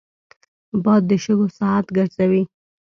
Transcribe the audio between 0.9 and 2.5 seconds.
د شګو ساعت ګرځوي